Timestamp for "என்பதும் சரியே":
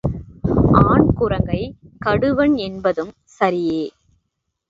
2.59-3.83